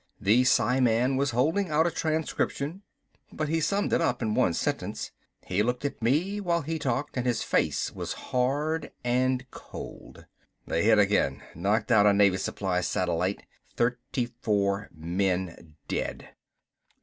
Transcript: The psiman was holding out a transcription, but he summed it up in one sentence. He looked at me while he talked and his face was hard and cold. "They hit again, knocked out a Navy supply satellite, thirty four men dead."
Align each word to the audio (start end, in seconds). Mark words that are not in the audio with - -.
The 0.19 0.41
psiman 0.45 1.15
was 1.15 1.29
holding 1.29 1.69
out 1.69 1.85
a 1.85 1.91
transcription, 1.91 2.81
but 3.31 3.49
he 3.49 3.61
summed 3.61 3.93
it 3.93 4.01
up 4.01 4.23
in 4.23 4.33
one 4.33 4.55
sentence. 4.55 5.11
He 5.45 5.61
looked 5.61 5.85
at 5.85 6.01
me 6.01 6.39
while 6.41 6.63
he 6.63 6.79
talked 6.79 7.15
and 7.17 7.27
his 7.27 7.43
face 7.43 7.93
was 7.93 8.13
hard 8.33 8.91
and 9.03 9.45
cold. 9.51 10.25
"They 10.65 10.83
hit 10.85 10.97
again, 10.97 11.43
knocked 11.53 11.91
out 11.91 12.07
a 12.07 12.13
Navy 12.13 12.37
supply 12.37 12.81
satellite, 12.81 13.45
thirty 13.75 14.25
four 14.41 14.89
men 14.91 15.75
dead." 15.87 16.29